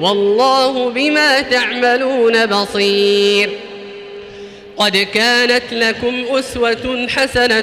[0.00, 3.50] والله بما تعملون بصير.
[4.76, 7.62] قد كانت لكم أسوة حسنة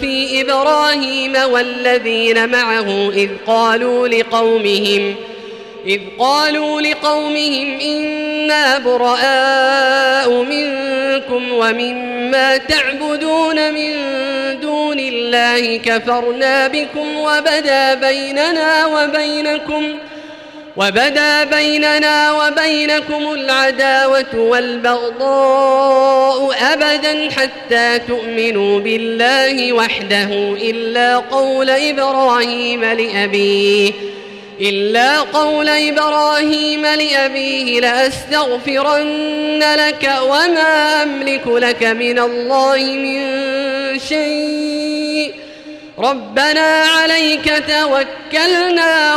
[0.00, 5.14] في إبراهيم والذين معه إذ قالوا لقومهم
[5.86, 13.94] إذ قالوا لقومهم إنا براء منكم ومما تعبدون من
[14.60, 19.84] دون الله كفرنا بكم وبدا بيننا وبينكم
[20.78, 25.74] وبدا بيننا وبينكم العداوة والبغضاء
[26.72, 33.92] أبدا حتى تؤمنوا بالله وحده إلا قول إبراهيم لأبيه
[34.60, 43.18] إلا قول إبراهيم لأبيه لأستغفرن لك وما أملك لك من الله من
[43.98, 45.34] شيء.
[45.98, 49.16] ربنا عليك توكلنا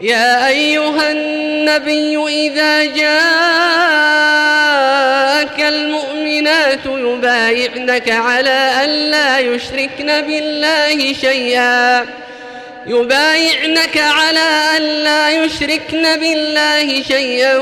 [0.00, 3.16] يا أيها النبي إذا جاءك
[5.60, 12.06] المؤمنات يبايعنك على أن لا يشركن بالله شيئا.
[12.86, 17.56] يبايعنك على أن لا يشركن بالله شيئا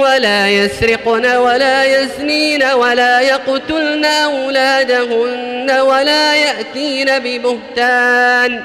[0.00, 8.64] ولا يسرقن ولا يزنين ولا يقتلن أولادهن ولا يأتين ببهتان.